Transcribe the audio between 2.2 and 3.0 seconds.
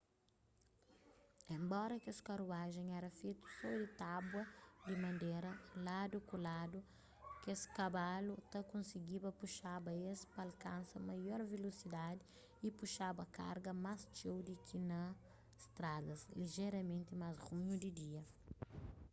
karuajen